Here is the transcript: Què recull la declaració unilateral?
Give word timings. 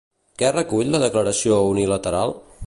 Què 0.41 0.47
recull 0.55 0.89
la 0.95 1.01
declaració 1.03 1.61
unilateral? 1.75 2.35